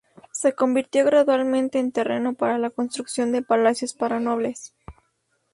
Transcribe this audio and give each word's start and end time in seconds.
Se 0.31 0.55
convirtió 0.55 1.05
gradualmente 1.05 1.77
en 1.77 1.91
terreno 1.91 2.33
para 2.33 2.57
la 2.57 2.71
construcción 2.71 3.31
de 3.31 3.43
palacios 3.43 3.93
para 3.93 4.19
nobles. 4.19 4.73